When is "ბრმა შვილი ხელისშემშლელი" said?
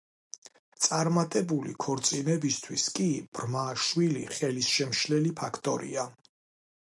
3.39-5.35